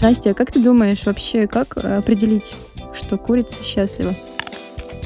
[0.00, 2.54] Настя, а как ты думаешь вообще, как определить,
[2.92, 4.14] что курица счастлива?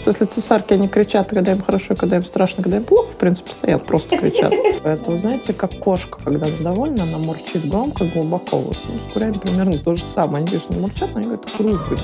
[0.05, 3.53] Если цесарки, они кричат, когда им хорошо, когда им страшно, когда им плохо, в принципе,
[3.53, 4.53] стоят, просто кричат.
[4.85, 8.59] Это, знаете, как кошка, когда она довольна, она мурчит громко, глубоко.
[8.59, 10.39] Вот, ну, с примерно то же самое.
[10.39, 11.99] Они, конечно, мурчат, но они говорят, круто.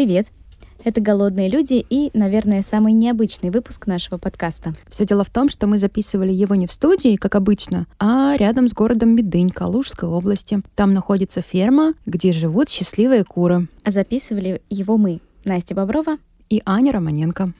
[0.00, 0.28] Привет!
[0.82, 4.72] Это «Голодные люди» и, наверное, самый необычный выпуск нашего подкаста.
[4.88, 8.66] Все дело в том, что мы записывали его не в студии, как обычно, а рядом
[8.66, 10.62] с городом Медынь, Калужской области.
[10.74, 13.68] Там находится ферма, где живут счастливые куры.
[13.84, 16.16] А записывали его мы, Настя Боброва
[16.48, 17.52] и Аня Романенко.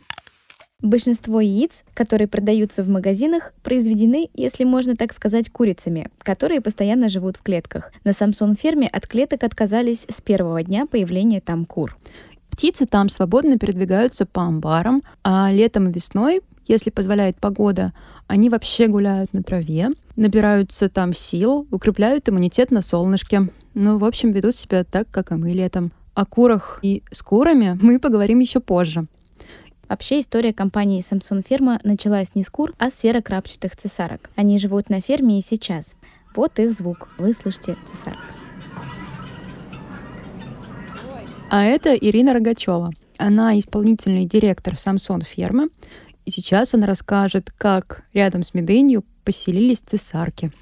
[0.83, 7.37] Большинство яиц, которые продаются в магазинах, произведены, если можно так сказать, курицами, которые постоянно живут
[7.37, 7.93] в клетках.
[8.03, 11.99] На Самсон ферме от клеток отказались с первого дня появления там кур.
[12.61, 17.95] Птицы там свободно передвигаются по амбарам, а летом и весной, если позволяет погода,
[18.27, 23.49] они вообще гуляют на траве, набираются там сил, укрепляют иммунитет на солнышке.
[23.73, 25.91] Ну, в общем, ведут себя так, как и мы летом.
[26.13, 29.07] О курах и с курами мы поговорим еще позже.
[29.89, 34.29] Вообще история компании Samsung Ферма началась не с кур, а с серокрапчатых цесарок.
[34.37, 35.97] Они живут на ферме и сейчас.
[36.37, 37.09] Вот их звук.
[37.17, 38.19] Вы слышите цесарок.
[41.53, 42.93] А это Ирина Рогачева.
[43.19, 45.71] Она исполнительный директор Самсон фермы.
[46.25, 50.53] И сейчас она расскажет, как рядом с Медынью поселились цесарки.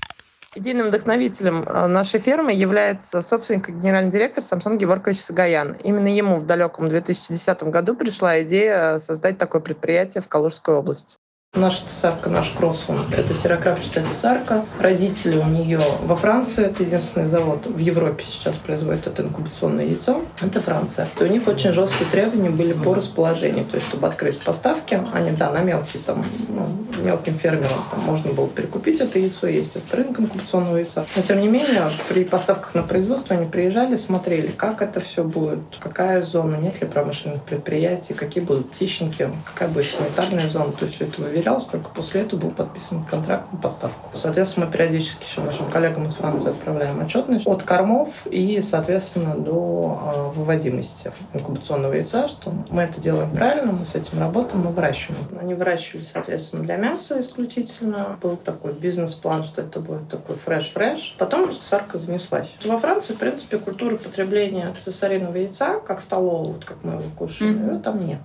[0.55, 5.75] Идейным вдохновителем э, нашей фермы является собственник и генеральный директор Самсон Геворгович Сагаян.
[5.85, 11.19] Именно ему в далеком 2010 году пришла идея создать такое предприятие в Калужской области.
[11.59, 14.65] Наша цесарка, наш кроссун, это серокрапчатая цесарка.
[14.79, 20.23] Родители у нее во Франции, это единственный завод в Европе сейчас производит это инкубационное яйцо,
[20.41, 21.09] это Франция.
[21.19, 25.33] И у них очень жесткие требования были по расположению, то есть чтобы открыть поставки, они,
[25.33, 29.93] да, на мелкие, там, ну, мелким фермерам там, можно было перекупить это яйцо, есть этот
[29.95, 31.07] рынок инкубационного яйца.
[31.17, 35.61] Но тем не менее, при поставках на производство они приезжали, смотрели, как это все будет,
[35.81, 40.95] какая зона, нет ли промышленных предприятий, какие будут птичники, какая будет санитарная зона, то есть
[40.95, 44.11] все это проверялось, только после этого был подписан контракт на поставку.
[44.13, 50.33] Соответственно, мы периодически еще нашим коллегам из Франции отправляем отчетность от кормов и, соответственно, до
[50.35, 55.23] э, выводимости инкубационного яйца, что мы это делаем правильно, мы с этим работаем, мы выращиваем.
[55.41, 58.19] Они выращивали, соответственно, для мяса исключительно.
[58.21, 61.17] Был такой бизнес-план, что это будет такой fresh-fresh.
[61.19, 62.49] Потом цесарка занеслась.
[62.65, 67.59] Во Франции, в принципе, культура потребления цесариного яйца, как столового, вот как мы его кушаем,
[67.59, 67.75] mm-hmm.
[67.75, 68.19] ее там нет.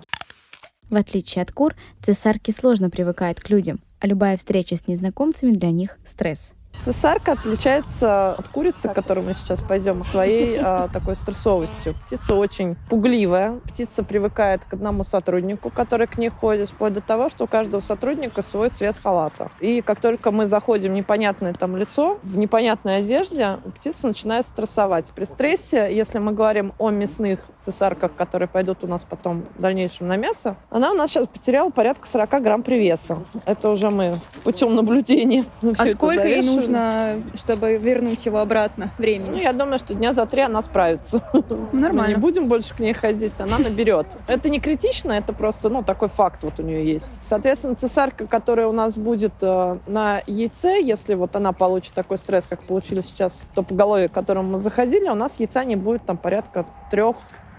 [0.93, 1.73] В отличие от кур,
[2.03, 6.53] цесарки сложно привыкают к людям, а любая встреча с незнакомцами для них– стресс.
[6.83, 11.93] Цесарка отличается от курицы, к которой мы сейчас пойдем, своей а, такой стрессовостью.
[12.05, 13.61] Птица очень пугливая.
[13.63, 17.79] Птица привыкает к одному сотруднику, который к ней ходит, вплоть до того, что у каждого
[17.79, 19.49] сотрудника свой цвет халата.
[19.61, 25.11] И как только мы заходим в непонятное там лицо, в непонятной одежде, птица начинает стрессовать.
[25.15, 30.09] При стрессе, если мы говорим о мясных цесарках, которые пойдут у нас потом в дальнейшем
[30.09, 33.19] на мясо, она у нас сейчас потеряла порядка 40 грамм привеса.
[33.45, 35.45] Это уже мы путем наблюдения.
[35.77, 39.29] А сколько ей нужно нужно, чтобы вернуть его обратно времени?
[39.29, 41.23] Ну, я думаю, что дня за три она справится.
[41.71, 42.01] Нормально.
[42.01, 44.17] Мы не будем больше к ней ходить, она наберет.
[44.27, 47.15] Это не критично, это просто, ну, такой факт вот у нее есть.
[47.21, 52.47] Соответственно, цесарка, которая у нас будет э, на яйце, если вот она получит такой стресс,
[52.47, 56.17] как получили сейчас то поголовье, к которому мы заходили, у нас яйца не будет там
[56.17, 57.17] порядка трех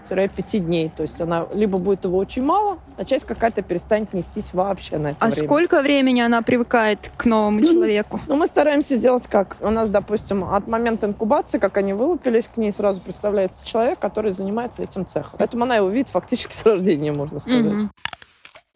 [0.09, 0.91] 5 дней.
[0.95, 5.07] То есть она либо будет его очень мало, а часть какая-то перестанет нестись вообще на
[5.09, 5.47] это А время.
[5.47, 8.19] сколько времени она привыкает к новому ну, человеку?
[8.27, 9.57] Ну, мы стараемся сделать как?
[9.59, 14.31] У нас, допустим, от момента инкубации, как они вылупились, к ней сразу представляется человек, который
[14.31, 15.35] занимается этим цехом.
[15.37, 17.83] Поэтому она его видит фактически с рождения, можно сказать.
[17.83, 17.89] Угу.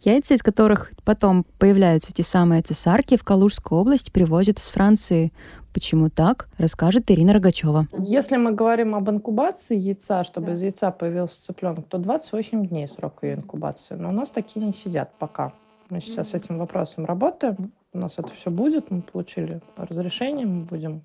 [0.02, 5.30] Яйца, из которых потом появляются те самые цесарки, в Калужскую область привозят из Франции.
[5.74, 7.86] Почему так, расскажет Ирина Рогачева.
[7.98, 10.52] Если мы говорим об инкубации яйца, чтобы да.
[10.54, 13.94] из яйца появился цыпленок, то 28 дней срок ее инкубации.
[13.94, 15.52] Но у нас такие не сидят пока.
[15.90, 17.72] Мы сейчас с этим вопросом работаем.
[17.92, 18.90] У нас это все будет.
[18.90, 21.02] Мы получили разрешение, мы будем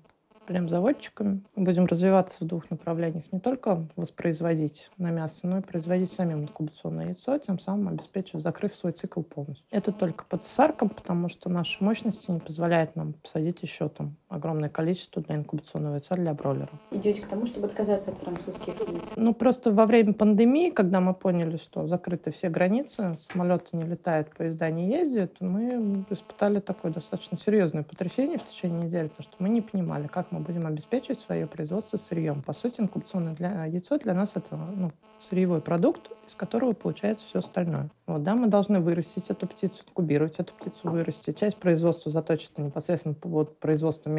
[0.68, 1.42] заводчиками.
[1.54, 3.24] Будем развиваться в двух направлениях.
[3.32, 8.74] Не только воспроизводить на мясо, но и производить самим инкубационное яйцо, тем самым обеспечив, закрыв
[8.74, 9.66] свой цикл полностью.
[9.70, 14.68] Это только под сарком, потому что наши мощности не позволяют нам посадить еще там огромное
[14.68, 16.70] количество для инкубационного яйца для бройлера.
[16.90, 19.12] Идете к тому, чтобы отказаться от французских яиц?
[19.16, 24.34] Ну, просто во время пандемии, когда мы поняли, что закрыты все границы, самолеты не летают,
[24.34, 29.48] поезда не ездят, мы испытали такое достаточно серьезное потрясение в течение недели, потому что мы
[29.48, 32.42] не понимали, как мы будем обеспечивать свое производство сырьем.
[32.42, 37.38] По сути, инкубационное для, яйцо для нас это ну, сырьевой продукт, из которого получается все
[37.38, 37.88] остальное.
[38.06, 41.38] Вот, да, мы должны вырастить эту птицу, инкубировать эту птицу, вырастить.
[41.38, 44.16] Часть производства заточена непосредственно под производство мяса,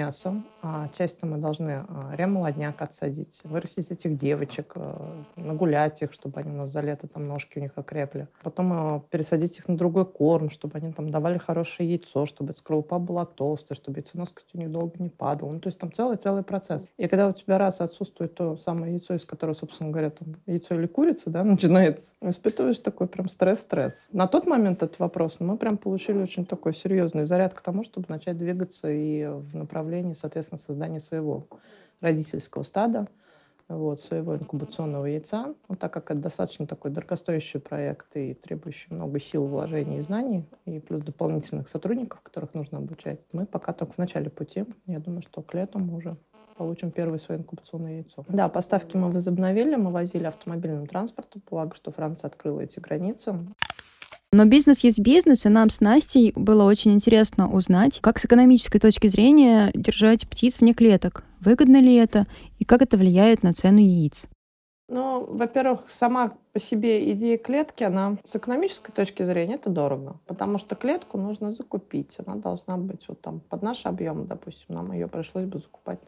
[0.62, 6.52] а часть мы должны а, ремолодняк отсадить, вырастить этих девочек, а, нагулять их, чтобы они
[6.52, 8.28] у нас за лето там ножки у них окрепли.
[8.44, 13.00] Потом а, пересадить их на другой корм, чтобы они там давали хорошее яйцо, чтобы скорлупа
[13.00, 15.52] была толстая, чтобы яйценоскость у них долго не падала.
[15.52, 16.88] Ну, то есть там целый-целый процесс.
[16.98, 20.76] И когда у тебя раз отсутствует то самое яйцо, из которого, собственно говоря, там, яйцо
[20.76, 24.08] или курица, да, начинается, испытываешь такой прям стресс-стресс.
[24.12, 28.06] На тот момент этот вопрос мы прям получили очень такой серьезный заряд к тому, чтобы
[28.10, 31.48] начать двигаться и в направлении, соответственно, создания своего
[32.02, 33.08] родительского стада,
[33.68, 35.54] вот, своего инкубационного яйца.
[35.68, 40.46] Ну, так как это достаточно такой дорогостоящий проект и требующий много сил, вложений и знаний,
[40.66, 44.66] и плюс дополнительных сотрудников, которых нужно обучать, мы пока только в начале пути.
[44.86, 46.18] Я думаю, что к лету мы уже
[46.58, 48.26] получим первое свое инкубационное яйцо.
[48.30, 53.36] Да, поставки мы возобновили, мы возили автомобильным транспортом, благо, что Франция открыла эти границы.
[54.34, 58.80] Но бизнес есть бизнес, и нам с Настей было очень интересно узнать, как с экономической
[58.80, 61.24] точки зрения держать птиц вне клеток.
[61.40, 62.26] Выгодно ли это,
[62.60, 64.28] и как это влияет на цену яиц?
[64.90, 70.58] Ну, во-первых, сама по себе идея клетки, она с экономической точки зрения это дорого, потому
[70.58, 75.08] что клетку нужно закупить, она должна быть вот там под наш объем, допустим, нам ее
[75.08, 76.00] пришлось бы закупать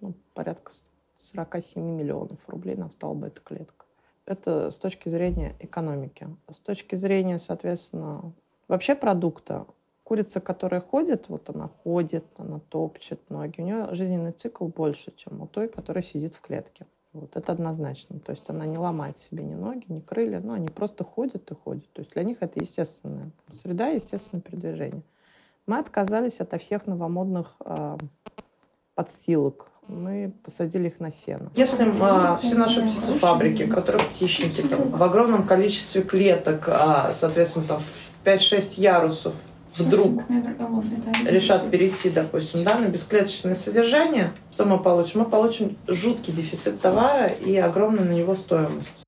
[0.00, 0.72] ну, порядка
[1.18, 3.81] 47 миллионов рублей нам стала бы эта клетка.
[4.24, 6.28] Это с точки зрения экономики.
[6.50, 8.32] С точки зрения, соответственно,
[8.68, 9.66] вообще продукта,
[10.04, 15.42] курица, которая ходит, вот она ходит, она топчет ноги, у нее жизненный цикл больше, чем
[15.42, 16.86] у той, которая сидит в клетке.
[17.12, 18.20] Вот это однозначно.
[18.20, 21.54] То есть она не ломает себе ни ноги, ни крылья, но они просто ходят и
[21.54, 21.90] ходят.
[21.92, 25.02] То есть для них это естественная среда, естественное передвижение.
[25.66, 27.98] Мы отказались от всех новомодных э,
[28.94, 31.50] подстилок, мы посадили их на сено.
[31.54, 37.80] Если а, все наши птицефабрики, которые птичники, там, в огромном количестве клеток, а, соответственно, там,
[37.80, 39.34] в 5-6 ярусов
[39.76, 40.22] вдруг
[41.24, 45.20] решат перейти, допустим, да, на бесклеточное содержание, что мы получим?
[45.20, 49.01] Мы получим жуткий дефицит товара и огромную на него стоимость.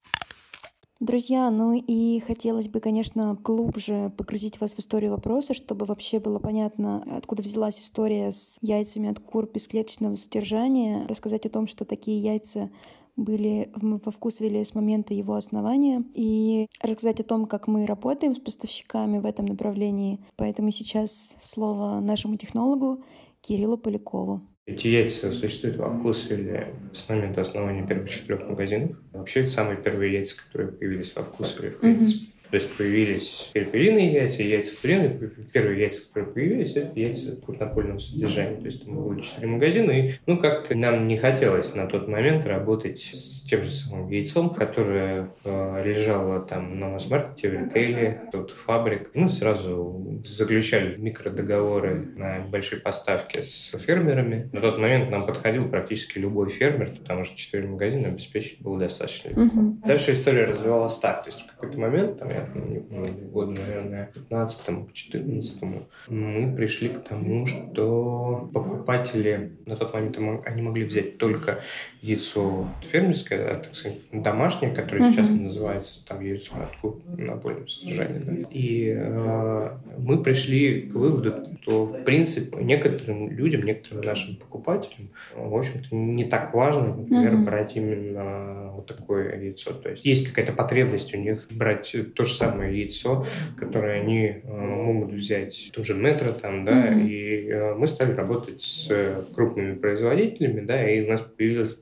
[1.05, 6.39] Друзья, ну и хотелось бы, конечно, глубже погрузить вас в историю вопроса, чтобы вообще было
[6.39, 12.23] понятно, откуда взялась история с яйцами от кур бесклеточного содержания, рассказать о том, что такие
[12.23, 12.71] яйца
[13.17, 18.35] были во вкус ввели с момента его основания и рассказать о том, как мы работаем
[18.35, 20.25] с поставщиками в этом направлении.
[20.37, 23.05] Поэтому сейчас слово нашему технологу
[23.43, 24.41] Кириллу Полякову.
[24.67, 28.97] Эти яйца существуют в вкусвилле с момента основания первых четырех магазинов.
[29.13, 32.25] Вообще, это самые первые яйца, которые появились в вкусвилле, в принципе.
[32.25, 32.34] Mm-hmm.
[32.51, 35.31] То есть появились перепелиные яйца, яйца куриные.
[35.53, 38.57] Первые яйца, которые появились, это яйца крупнопольного содержания.
[38.59, 39.91] То есть там было четыре магазина.
[39.91, 44.51] И ну, как-то нам не хотелось на тот момент работать с тем же самым яйцом,
[44.51, 49.11] которое э, лежало там на масс-маркете, в ритейле, тут фабрик.
[49.15, 54.49] Мы сразу заключали микродоговоры на большие поставки с фермерами.
[54.53, 59.31] На тот момент нам подходил практически любой фермер, потому что четыре магазина обеспечить было достаточно
[59.31, 59.43] легко.
[59.43, 59.79] Угу.
[59.87, 61.25] Дальше история развивалась так.
[61.25, 65.63] То есть в какой-то момент, там, я не помню, году, наверное, 15 14
[66.09, 71.61] мы пришли к тому, что покупатели на тот момент они могли взять только
[72.03, 75.13] яйцо фермерское, а, так сказать, домашнее, которое mm-hmm.
[75.13, 78.21] сейчас называется там яйцо кур на более содержание.
[78.21, 78.49] Да?
[78.51, 79.71] И э,
[80.05, 86.25] мы пришли к выводу, что в принципе некоторым людям, некоторым нашим покупателям, в общем-то, не
[86.25, 87.45] так важно, например, mm-hmm.
[87.45, 89.73] брать именно вот такое яйцо.
[89.73, 94.47] То есть есть какая-то потребность у них брать то же самое яйцо, которое они э,
[94.47, 97.09] могут взять тоже метро там, да, mm-hmm.
[97.09, 101.75] и э, мы стали работать с крупными производителями, да, и у нас появилась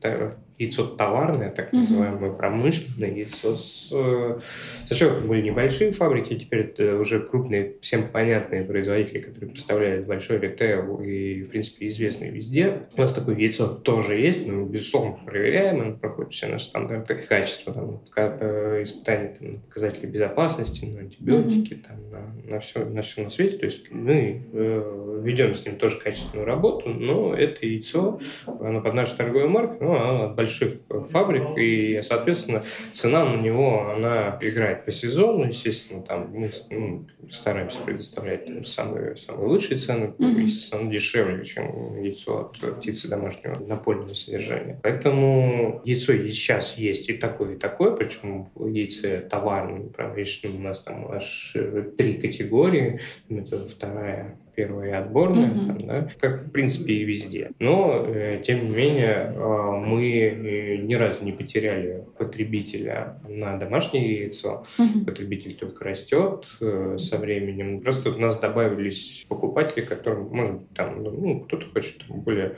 [0.63, 2.37] яйцо товарное, так называемое mm-hmm.
[2.37, 3.57] промышленное яйцо.
[3.57, 4.39] С, э,
[4.87, 10.39] сначала это были небольшие фабрики, теперь это уже крупные, всем понятные производители, которые представляют большой
[10.39, 12.83] ритейл и, в принципе, известные везде.
[12.97, 17.73] У нас такое яйцо тоже есть, мы, безусловно, проверяем, оно проходит все наши стандарты качества,
[17.73, 21.87] там, э, испытания там, показателей безопасности, на антибиотики, mm-hmm.
[21.87, 23.59] там, на, на, все, на все на свете.
[23.59, 28.95] То есть мы э, ведем с ним тоже качественную работу, но это яйцо, оно под
[28.95, 30.81] нашу торговую марку, но оно от большой больших
[31.11, 37.81] фабрик, и, соответственно, цена на него, она играет по сезону, естественно, там мы ну, стараемся
[37.81, 40.41] предоставлять там, самые, самые лучшие цены, mm-hmm.
[40.43, 44.79] естественно, дешевле, чем яйцо от птицы домашнего напольного содержания.
[44.83, 50.81] Поэтому яйцо сейчас есть и такое, и такое, причем в яйце товарном, промышленном у нас
[50.81, 51.57] там аж
[51.97, 53.01] три категории.
[53.29, 55.67] Это вторая первая отборная, mm-hmm.
[55.67, 57.51] там, да, как в принципе и везде.
[57.59, 64.21] Но, э, тем не менее, э, мы э, ни разу не потеряли потребителя на домашнее
[64.21, 64.65] яйцо.
[64.79, 65.05] Mm-hmm.
[65.05, 67.81] Потребитель только растет э, со временем.
[67.81, 72.57] Просто у нас добавились покупатели, которым, может быть, там, ну, кто-то хочет более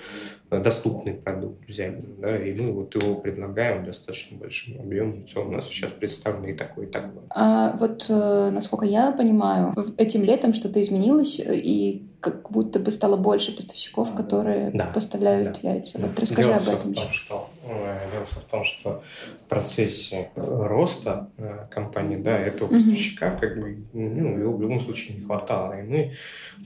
[0.50, 5.20] доступный продукт взять, да, и мы вот его предлагаем достаточно большим объемом.
[5.20, 7.24] Яйцо у нас сейчас представлено и такое, и такое.
[7.30, 11.84] А вот, насколько я понимаю, этим летом что-то изменилось, и
[12.20, 15.98] как будто бы стало больше поставщиков, которые да, поставляют да, яйца.
[15.98, 16.92] Вот расскажи дело об этом.
[16.92, 19.02] В том, что, дело в том, что
[19.44, 23.40] в процессе роста э, компании, да, этого поставщика, mm-hmm.
[23.40, 25.80] как бы, ну, его в любом случае не хватало.
[25.80, 26.12] И мы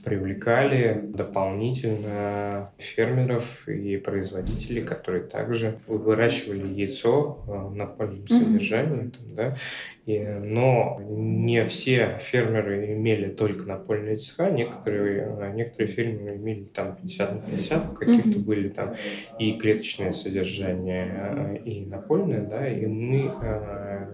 [0.03, 9.55] привлекали дополнительно фермеров и производителей, которые также выращивали яйцо э, на полном содержании, там, да,
[10.09, 16.95] и, но не все фермеры имели только напольные цеха, некоторые, а некоторые фермеры имели там
[16.95, 18.43] 50 на 50, каких-то mm-hmm.
[18.43, 18.95] были там
[19.37, 24.09] и клеточное содержание, а, и напольное, да, и мы, а,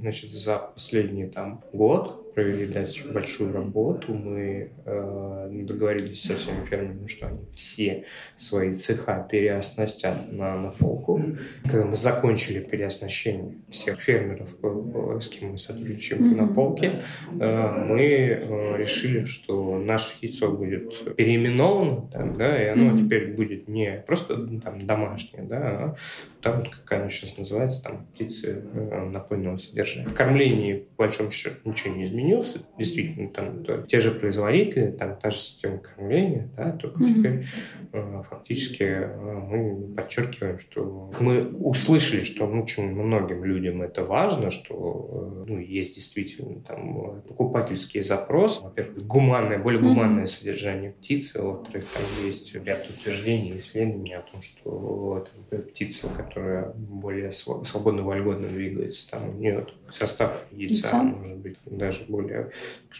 [0.00, 4.14] значит, за последний там год провели достаточно большую работу.
[4.14, 8.04] Мы э, договорились со всеми фермерами, что они все
[8.36, 11.22] свои цеха переоснастят на, на фолку.
[11.64, 16.36] Когда мы закончили переоснащение всех фермеров, э, с кем мы сотрудничаем mm-hmm.
[16.36, 17.02] на полке,
[17.38, 23.04] э, мы э, решили, что наше яйцо будет переименовано, там, да, и оно mm-hmm.
[23.04, 25.96] теперь будет не просто там, домашнее, да, а
[26.42, 30.08] там, как оно сейчас называется, там птицы э, напольного содержания.
[30.08, 34.90] В кормлении, по большому счету, ничего не изменилось изменился, действительно, там то, те же производители,
[34.90, 37.14] там та же система кормления, да, только mm-hmm.
[37.14, 37.46] теперь
[37.92, 44.50] э, фактически э, мы подчеркиваем, что мы услышали, что ну, очень многим людям это важно,
[44.50, 50.26] что э, ну, есть действительно там покупательский запрос, во-первых, гуманное, более гуманное mm-hmm.
[50.26, 57.32] содержание птицы, во-вторых, там есть ряд утверждений, исследований о том, что это птица, которая более
[57.32, 62.50] свободно, вольготно двигается, там у нее состав яйца, яйца может быть даже более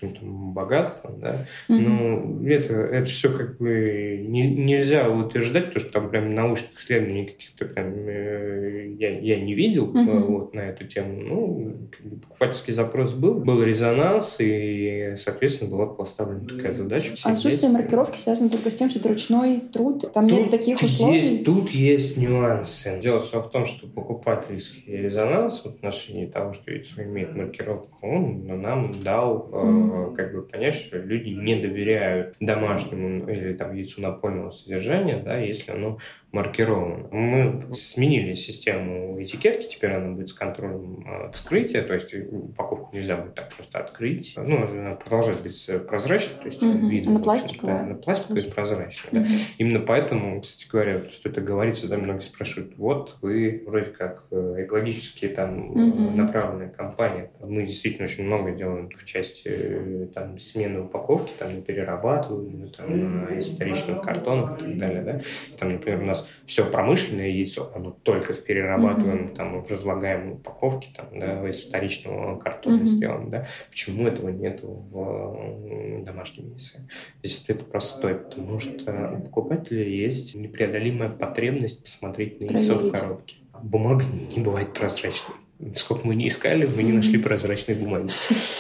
[0.01, 1.79] там, богат, там, да, mm-hmm.
[1.79, 7.27] но это, это все как бы не, нельзя утверждать, потому что там прям научных исследований
[7.27, 10.27] каких-то прям э, я, я не видел mm-hmm.
[10.27, 11.21] вот, на эту тему.
[11.21, 17.15] Ну, как бы, покупательский запрос был, был резонанс, и, соответственно, была поставлена такая задача.
[17.25, 20.13] А отсутствие маркировки связано только с тем, что это ручной труд?
[20.13, 21.17] Там тут нет таких условий?
[21.17, 22.99] Есть, тут есть нюансы.
[23.03, 28.47] Дело все в том, что покупательский резонанс в отношении того, что яйцо имеет маркировку, он
[28.47, 30.17] нам дал mm-hmm.
[30.17, 35.73] как бы понять, что люди не доверяют домашнему или там яйцу напольного содержания, да, если
[35.73, 35.99] оно
[36.33, 37.09] маркировано.
[37.11, 43.17] Мы сменили систему этикетки, теперь она будет с контролем э, вскрытия, то есть упаковку нельзя
[43.17, 44.35] будет так просто открыть.
[44.37, 46.89] Ну, она продолжает быть прозрачной, то есть mm-hmm.
[46.89, 47.11] видно.
[47.13, 47.75] Она пластиковая.
[47.75, 49.23] Да, она пластиковая и прозрачная.
[49.23, 49.27] Mm-hmm.
[49.27, 49.55] Да.
[49.59, 54.65] Именно поэтому, кстати говоря, что это говорится, да, многие спрашивают, вот вы вроде как э,
[54.65, 56.15] экологически там mm-hmm.
[56.15, 62.69] направленная компания, мы действительно очень много делаем в части там смены упаковки, там на перерабатыванию,
[62.71, 63.39] там mm-hmm.
[63.39, 65.21] из вторичных картонов и так далее, да.
[65.59, 69.37] Там, например, у нас все промышленное яйцо, оно только перерабатываем mm-hmm.
[69.37, 72.87] там в разлагаемой упаковке, там, да, из вторичного картона mm-hmm.
[72.87, 73.47] сделано, да.
[73.71, 76.81] Почему этого нет в домашнем яйце?
[77.23, 82.97] Здесь ответ простой, потому что у покупателя есть непреодолимая потребность посмотреть на яйцо Проверить.
[82.97, 83.37] в коробке.
[83.63, 85.37] Бумага не бывает прозрачной.
[85.75, 88.09] Сколько мы не искали, мы не нашли прозрачной бумаги.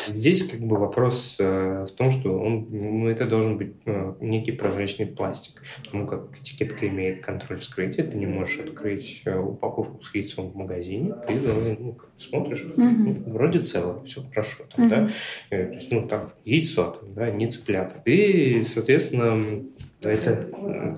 [0.08, 4.52] Здесь как бы вопрос э, в том, что он, ну, это должен быть э, некий
[4.52, 5.62] прозрачный пластик.
[5.84, 10.56] Потому как этикетка имеет контроль вскрытия, ты не можешь открыть э, упаковку с яйцом в
[10.56, 15.10] магазине, ты должен, ну, смотришь, ну, вроде целое, все хорошо, там, да,
[15.48, 17.96] э, то есть, ну, там, яйцо, там, да, не цыплята.
[18.04, 19.62] Ты, соответственно,
[20.08, 20.48] это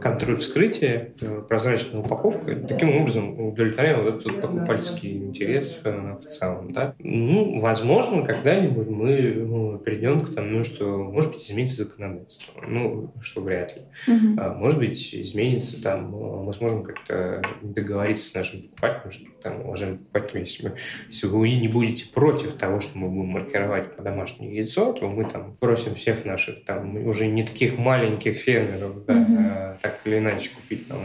[0.00, 2.56] контроль вскрытия, э, прозрачная упаковка.
[2.56, 6.72] Таким образом удовлетворяем вот этот покупательский интерес э, в целом.
[6.72, 6.94] Да?
[6.98, 12.52] Ну, возможно, когда-нибудь мы ну, придем к тому, что, может быть, изменится законодательство.
[12.66, 13.82] Ну, что вряд ли.
[14.06, 14.40] Угу.
[14.58, 19.98] Может быть, изменится там, э, мы сможем как-то договориться с нашим покупателем, что там, уважаемые
[19.98, 20.74] покупатели, если, мы,
[21.08, 25.24] если вы не будете против того, что мы будем маркировать по домашнее яйцо, то мы
[25.24, 29.78] там просим всех наших там уже не таких маленьких фермеров да, mm-hmm.
[29.82, 30.98] так или иначе купить там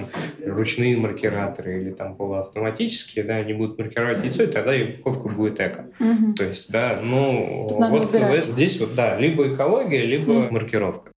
[0.46, 5.88] ручные маркираторы или там полуавтоматические, да, они будут маркировать яйцо, и тогда упаковка будет эко.
[6.00, 6.34] Mm-hmm.
[6.34, 8.16] То есть, да, ну, вот
[8.46, 10.52] здесь вот, да, либо экология, либо mm-hmm.
[10.52, 11.12] маркировка.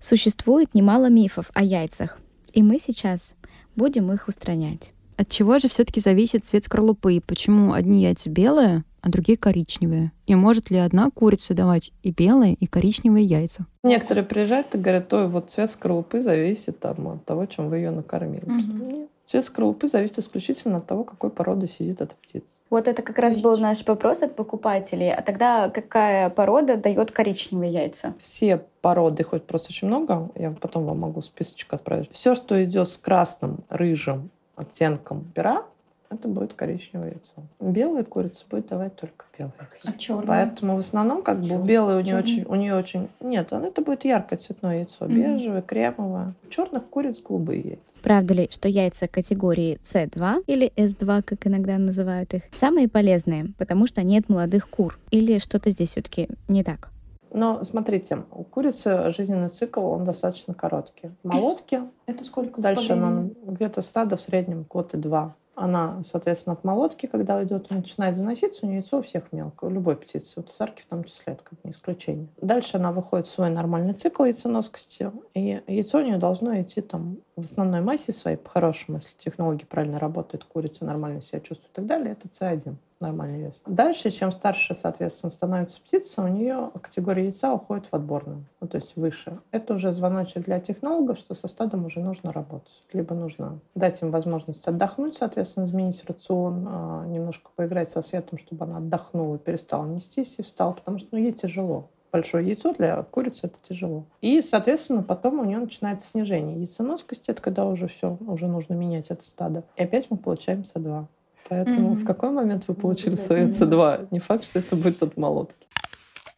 [0.00, 2.18] Существует немало мифов о яйцах,
[2.52, 3.36] и мы сейчас
[3.76, 4.92] будем их устранять.
[5.16, 7.20] От чего же все-таки зависит цвет скорлупы?
[7.24, 10.12] Почему одни яйца белые, а другие коричневые?
[10.26, 13.66] И может ли одна курица давать и белые, и коричневые яйца?
[13.82, 17.90] Некоторые приезжают и говорят, ой, вот цвет скорлупы зависит там, от того, чем вы ее
[17.90, 18.44] накормили.
[18.44, 18.84] Угу.
[18.84, 19.08] Нет.
[19.26, 22.54] Цвет скорлупы зависит исключительно от того, какой породы сидит эта птица.
[22.70, 25.12] Вот это как раз был наш вопрос от покупателей.
[25.12, 28.14] А тогда какая порода дает коричневые яйца?
[28.18, 32.10] Все породы, хоть просто очень много, я потом вам могу списочек отправить.
[32.10, 35.64] Все, что идет с красным, рыжим оттенком пера,
[36.14, 37.48] это будет коричневое яйцо.
[37.60, 39.88] Белая курица будет давать только белое яйцо.
[39.88, 40.26] А черное?
[40.26, 43.08] Поэтому в основном как бы у белой у нее очень, у нее очень...
[43.20, 45.36] Нет, это будет яркое цветное яйцо, mm-hmm.
[45.36, 46.34] бежевое, кремовое.
[46.46, 47.82] У черных куриц голубые яйца.
[48.04, 53.86] Правда ли, что яйца категории C2 или S2, как иногда называют их, самые полезные, потому
[53.86, 54.98] что нет молодых кур?
[55.10, 56.90] Или что-то здесь все-таки не так?
[57.34, 61.10] Но смотрите, у курицы жизненный цикл, он достаточно короткий.
[61.24, 62.60] Молотки— это сколько?
[62.60, 65.34] Дальше она где-то стадо в среднем год и два.
[65.54, 69.72] Она, соответственно, от молотки, когда идет, начинает заноситься, у нее яйцо у всех мелкое, у
[69.72, 72.28] любой птицы, у цесарки в том числе, это как не исключение.
[72.40, 77.18] Дальше она выходит в свой нормальный цикл яйценоскости, и яйцо у нее должно идти там
[77.36, 81.86] в основной массе своей, по-хорошему, если технологии правильно работают, курица нормально себя чувствует и так
[81.86, 83.60] далее, это С1 нормальный вес.
[83.66, 88.76] Дальше, чем старше, соответственно, становится птица, у нее категория яйца уходит в отборную, ну, то
[88.76, 89.40] есть выше.
[89.50, 92.82] Это уже звоночек для технологов, что со стадом уже нужно работать.
[92.92, 98.64] Либо нужно дать им возможность отдохнуть, соответственно, изменить рацион, а, немножко поиграть со светом, чтобы
[98.64, 103.48] она отдохнула, перестала нестись и встала, потому что ну, ей тяжело большое яйцо для курицы
[103.48, 104.06] это тяжело.
[104.20, 109.10] И, соответственно, потом у нее начинается снижение яйценоскости, это когда уже все, уже нужно менять
[109.10, 109.64] это стадо.
[109.76, 111.06] И опять мы получаем С2.
[111.48, 111.96] Поэтому mm-hmm.
[111.96, 114.08] в какой момент вы получили свое С2?
[114.12, 115.66] Не факт, что это будет от молотки.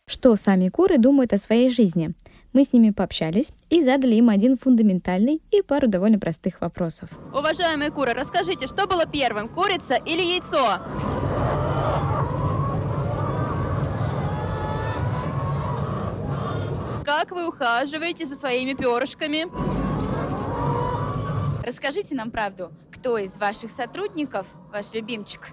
[0.06, 2.12] Что сами куры думают о своей жизни?
[2.54, 7.10] Мы с ними пообщались и задали им один фундаментальный и пару довольно простых вопросов.
[7.34, 11.35] Уважаемые куры, расскажите, что было первым, курица или яйцо?
[17.06, 19.46] Как вы ухаживаете за своими перышками?
[21.64, 22.72] Расскажите нам правду.
[22.90, 25.52] Кто из ваших сотрудников ваш любимчик?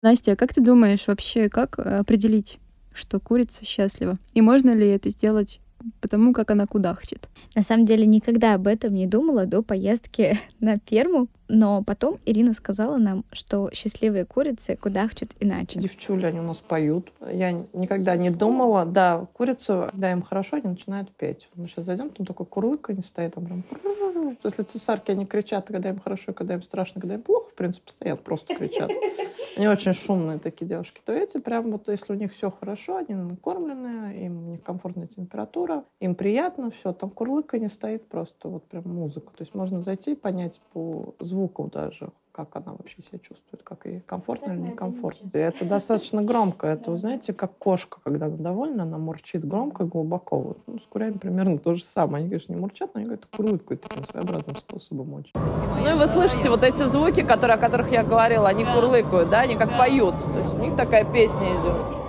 [0.00, 2.60] Настя, а как ты думаешь вообще, как определить,
[2.94, 4.16] что курица счастлива?
[4.32, 5.58] И можно ли это сделать
[6.00, 7.28] потому, как она кудахчет?
[7.54, 12.52] На самом деле никогда об этом не думала до поездки на ферму, но потом Ирина
[12.52, 15.78] сказала нам, что счастливые курицы кудахчут иначе.
[15.78, 17.12] Девчули, они у нас поют.
[17.30, 18.84] Я никогда не думала.
[18.84, 21.48] Да, курицы, когда им хорошо, они начинают петь.
[21.54, 23.64] Мы сейчас зайдем, там такой курлык, они стоят там прям...
[24.42, 27.90] Если цесарки, они кричат, когда им хорошо, когда им страшно, когда им плохо, в принципе,
[27.90, 28.90] стоят, просто кричат.
[29.56, 31.00] Они очень шумные такие девушки.
[31.04, 35.84] То эти прям вот, если у них все хорошо, они накормленные, им у комфортная температура,
[35.98, 39.28] им приятно, все, там курлыканье стоит просто вот прям музыка.
[39.28, 43.86] То есть можно зайти и понять по звуку даже, как она вообще себя чувствует, как
[43.86, 45.30] ей комфортно или некомфортно.
[45.32, 46.66] И это достаточно громко.
[46.76, 50.38] Это, вы знаете, как кошка, когда она довольна, она мурчит громко и глубоко.
[50.38, 52.20] Вот, ну, с курями примерно то же самое.
[52.20, 55.32] Они, конечно, не мурчат, но они говорят, курлыкают таким своеобразным способом очень.
[55.34, 59.40] Ну и вы слышите вот эти звуки, которые, о которых я говорила, они курлыкают, да,
[59.40, 60.14] они как поют.
[60.20, 62.05] То есть у них такая песня идет.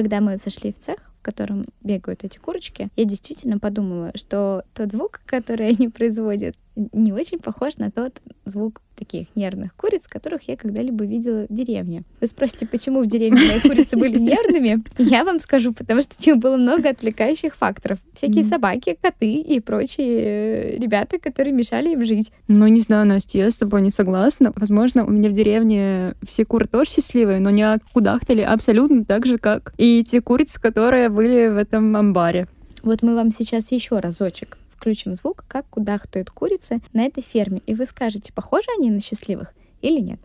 [0.00, 4.92] Когда мы зашли в цех, в котором бегают эти курочки, я действительно подумала, что тот
[4.92, 10.56] звук, который они производят, не очень похож на тот звук таких нервных куриц, которых я
[10.56, 12.04] когда-либо видела в деревне.
[12.20, 14.82] Вы спросите, почему в деревне мои курицы были нервными?
[14.98, 17.98] Я вам скажу, потому что у них было много отвлекающих факторов.
[18.12, 22.30] Всякие собаки, коты и прочие э, ребята, которые мешали им жить.
[22.48, 24.52] Ну, не знаю, Настя, я с тобой не согласна.
[24.54, 29.38] Возможно, у меня в деревне все куры тоже счастливые, но не кудахтали абсолютно так же,
[29.38, 32.46] как и те курицы, которые были в этом амбаре.
[32.82, 37.74] Вот мы вам сейчас еще разочек включим звук, как кудахтают курицы на этой ферме, и
[37.74, 40.20] вы скажете, похожи они на счастливых или нет.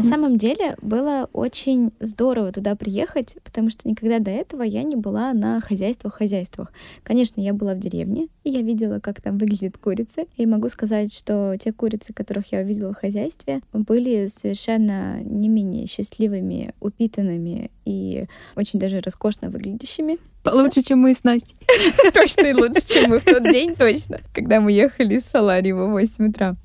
[0.00, 4.96] На самом деле было очень здорово туда приехать, потому что никогда до этого я не
[4.96, 6.72] была на хозяйствах-хозяйствах.
[7.02, 10.24] Конечно, я была в деревне, и я видела, как там выглядят курицы.
[10.38, 15.86] И могу сказать, что те курицы, которых я увидела в хозяйстве, были совершенно не менее
[15.86, 18.24] счастливыми, упитанными и
[18.56, 20.16] очень даже роскошно выглядящими.
[20.50, 21.56] Лучше, чем мы с Настей.
[22.14, 25.90] Точно и лучше, чем мы в тот день, точно, когда мы ехали из Салариева в
[25.90, 26.56] 8 утра.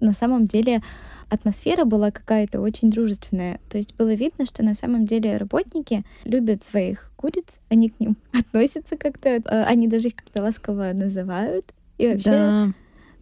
[0.00, 0.82] На самом деле
[1.30, 3.60] атмосфера была какая-то очень дружественная.
[3.68, 8.16] То есть было видно, что на самом деле работники любят своих куриц, они к ним
[8.32, 11.64] относятся как-то, э, они даже их как-то ласково называют.
[11.98, 12.72] И вообще Да.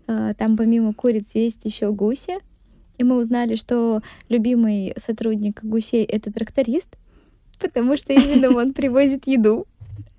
[0.09, 2.39] э, там помимо куриц есть еще гуси.
[2.99, 6.97] И мы узнали, что любимый сотрудник гусей— это тракторист,
[7.59, 9.67] потому что именно он привозит еду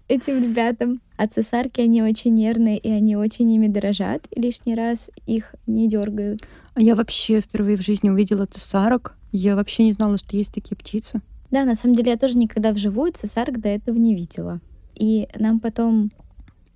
[0.08, 1.02] этим ребятам.
[1.18, 5.88] А цесарки, они очень нервные, и они очень ими дорожат, и лишний раз их не
[5.88, 6.42] дергают.
[6.74, 9.16] А я вообще впервые в жизни увидела цесарок.
[9.32, 11.22] Я вообще не знала, что есть такие птицы.
[11.52, 14.60] Да, на самом деле я тоже никогда вживую цесарок до этого не видела.
[14.96, 16.12] И нам потом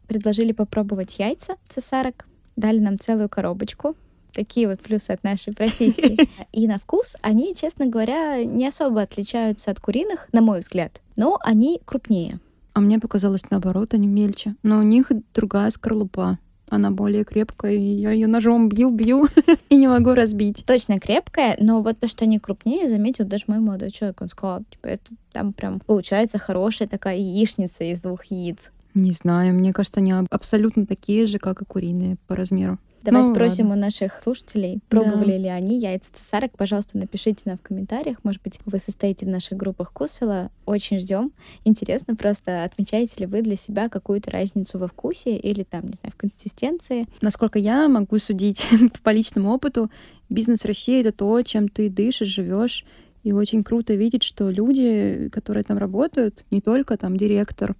[0.08, 2.26] предложили попробовать яйца цесарок,
[2.56, 3.96] дали нам целую коробочку.
[4.34, 6.30] Такие вот плюсы от нашей профессии.
[6.52, 11.40] И на вкус они, честно говоря, не особо отличаются от куриных, на мой взгляд, но
[11.42, 12.40] они крупнее.
[12.74, 14.56] А мне показалось наоборот, они мельче.
[14.64, 16.38] Но у них другая скорлупа.
[16.72, 19.28] Она более крепкая, и я ее ножом бью-бью
[19.70, 20.64] и не могу разбить.
[20.68, 24.22] Точно крепкая, но вот то, что они крупнее, заметил даже мой молодой человек.
[24.22, 28.72] Он сказал, типа, это там прям получается хорошая такая яичница из двух яиц.
[28.94, 32.78] Не знаю, мне кажется, они аб- абсолютно такие же, как и куриные по размеру.
[33.02, 33.82] Давай Ну, спросим ладно.
[33.84, 34.82] у наших слушателей, Да.
[34.90, 36.52] пробовали ли они яйца цесарок.
[36.58, 38.18] Пожалуйста, напишите нам в комментариях.
[38.24, 40.50] Может быть, вы состоите в наших группах Кусвела.
[40.66, 41.32] Очень ждем.
[41.64, 46.12] Интересно просто, отмечаете ли вы для себя какую-то разницу во вкусе или там, не знаю,
[46.12, 47.08] в консистенции.
[47.22, 48.66] Насколько я могу судить
[49.04, 49.90] по личному опыту,
[50.30, 52.86] бизнес России— это то, чем ты дышишь, живешь.
[53.24, 57.76] И очень круто видеть, что люди, которые там работают, не только там директор,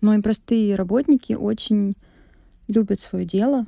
[0.00, 1.94] но и простые работники очень
[2.68, 3.66] любят свое дело,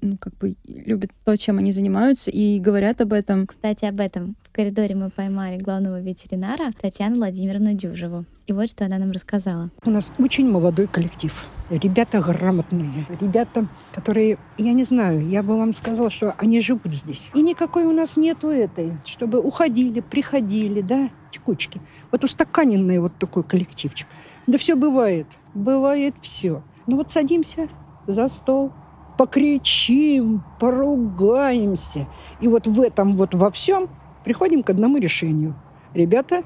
[0.00, 3.46] ну, как бы любят то, чем они занимаются, и говорят об этом.
[3.46, 4.36] Кстати, об этом.
[4.42, 8.24] В коридоре мы поймали главного ветеринара Татьяну Владимировну Дюжеву.
[8.46, 9.70] И вот что она нам рассказала.
[9.84, 11.32] У нас очень молодой коллектив.
[11.68, 13.06] Ребята грамотные.
[13.20, 17.30] Ребята, которые, я не знаю, я бы вам сказала, что они живут здесь.
[17.34, 21.80] И никакой у нас нету этой, чтобы уходили, приходили, да, текучки.
[22.12, 24.06] Вот устаканенный вот такой коллективчик.
[24.46, 25.26] Да все бывает.
[25.54, 26.62] Бывает все.
[26.86, 27.68] Ну вот садимся
[28.06, 28.72] за стол,
[29.16, 32.06] покричим, поругаемся.
[32.40, 33.88] И вот в этом вот во всем
[34.24, 35.54] приходим к одному решению.
[35.94, 36.42] Ребята,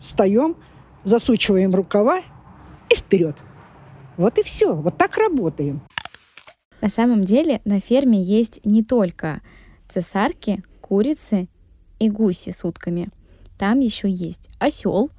[0.00, 0.56] встаем,
[1.04, 2.20] засучиваем рукава
[2.90, 3.36] и вперед.
[4.16, 4.74] Вот и все.
[4.74, 5.82] Вот так работаем.
[6.80, 9.40] На самом деле на ферме есть не только
[9.88, 11.48] цесарки, курицы
[11.98, 13.08] и гуси с утками.
[13.58, 15.10] Там еще есть осел,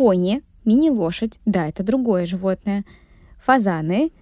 [0.00, 2.86] пони, мини-лошадь, да, это другое животное,
[3.44, 4.12] фазаны,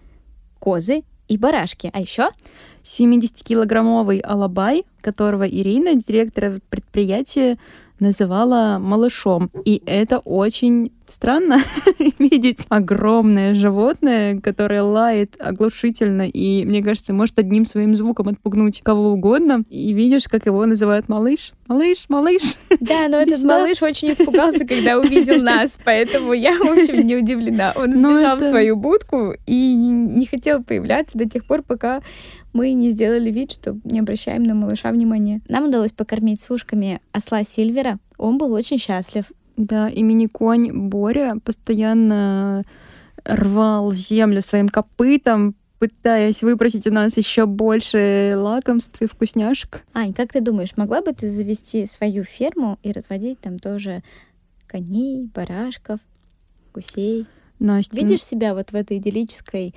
[0.58, 1.88] козы и барашки.
[1.92, 2.30] А еще
[2.82, 7.58] 70-килограммовый алабай, которого Ирина, директор предприятия,
[8.00, 9.52] называла малышом.
[9.64, 11.60] И это очень странно
[12.18, 19.12] видеть огромное животное, которое лает оглушительно и, мне кажется, может одним своим звуком отпугнуть кого
[19.12, 19.64] угодно.
[19.70, 21.52] И видишь, как его называют малыш.
[21.66, 22.56] Малыш, малыш.
[22.80, 27.72] Да, но этот малыш очень испугался, когда увидел нас, поэтому я, в общем, не удивлена.
[27.76, 32.00] Он Ну, сбежал в свою будку и не хотел появляться до тех пор, пока
[32.52, 35.40] мы не сделали вид, что не обращаем на малыша внимания.
[35.48, 37.98] Нам удалось покормить с ушками осла Сильвера.
[38.16, 39.26] Он был очень счастлив.
[39.58, 42.64] Да, и мини-конь Боря постоянно
[43.24, 49.82] рвал землю своим копытом, пытаясь выпросить у нас еще больше лакомств и вкусняшек.
[49.94, 54.02] Ань, как ты думаешь, могла бы ты завести свою ферму и разводить там тоже
[54.66, 55.98] коней, барашков,
[56.72, 57.26] гусей?
[57.58, 59.74] Настя, Видишь себя вот в этой идиллической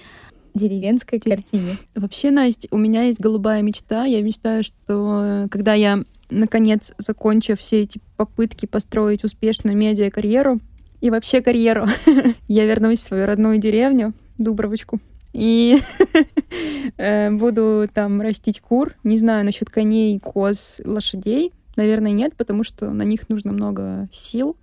[0.53, 1.77] деревенской Дерев- картине?
[1.95, 4.05] вообще, Настя, у меня есть голубая мечта.
[4.05, 10.59] Я мечтаю, что когда я наконец закончу все эти попытки построить успешную медиа-карьеру
[11.01, 11.87] и вообще карьеру,
[12.47, 14.99] я вернусь в свою родную деревню, Дубровочку,
[15.33, 15.79] и
[16.97, 18.95] э, буду там растить кур.
[19.03, 21.53] Не знаю насчет коней, коз, лошадей.
[21.75, 24.57] Наверное, нет, потому что на них нужно много сил.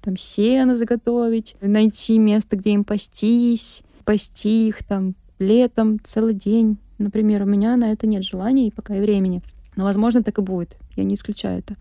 [0.00, 6.78] Там сено заготовить, найти место, где им пастись, пасти их там летом целый день.
[6.98, 9.42] Например, у меня на это нет желания и пока и времени.
[9.76, 10.76] Но, возможно, так и будет.
[10.96, 11.76] Я не исключаю это.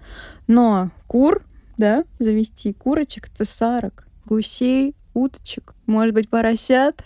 [0.47, 1.43] Но кур,
[1.77, 7.03] да, завести курочек, цесарок, гусей уточек, может быть, поросят.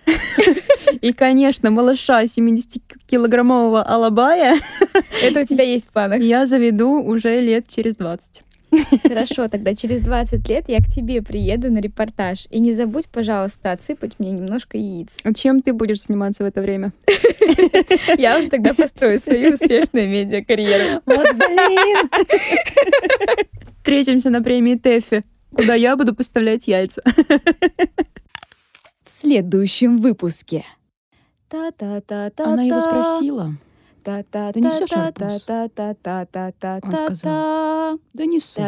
[1.01, 4.59] И, конечно, малыша 70-килограммового алабая
[5.23, 6.19] Это у тебя есть в планах.
[6.21, 8.43] я заведу уже лет через 20.
[9.03, 12.47] Хорошо, тогда через 20 лет я к тебе приеду на репортаж.
[12.49, 15.17] И не забудь, пожалуйста, отсыпать мне немножко яиц.
[15.23, 16.91] А Чем ты будешь заниматься в это время?
[18.17, 21.01] Я уже тогда построю свою успешную медиакарьеру.
[21.05, 22.09] Вот блин!
[23.77, 25.23] Встретимся на премии ТЭФИ,
[25.55, 27.01] куда я буду поставлять яйца.
[29.03, 30.63] В следующем выпуске.
[31.47, 32.43] Та-та-та-та-та.
[32.45, 33.55] Она его спросила.
[34.53, 35.45] Донесешь арбуз?
[36.83, 38.59] Он сказал, донесу.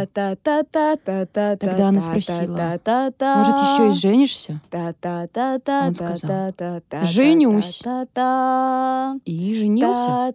[1.59, 4.61] Тогда она спросила, может, еще и женишься?
[5.87, 6.53] Он сказал,
[7.05, 7.81] женюсь.
[9.25, 10.33] И женился.